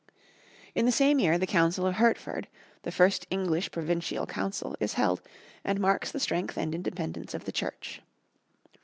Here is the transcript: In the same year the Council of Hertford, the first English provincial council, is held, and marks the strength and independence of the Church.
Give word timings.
In 0.73 0.87
the 0.87 0.91
same 0.91 1.19
year 1.19 1.37
the 1.37 1.45
Council 1.45 1.85
of 1.85 1.97
Hertford, 1.97 2.47
the 2.81 2.91
first 2.91 3.27
English 3.29 3.69
provincial 3.69 4.25
council, 4.25 4.75
is 4.79 4.95
held, 4.95 5.21
and 5.63 5.79
marks 5.79 6.11
the 6.11 6.19
strength 6.19 6.57
and 6.57 6.73
independence 6.73 7.35
of 7.35 7.45
the 7.45 7.51
Church. 7.51 8.01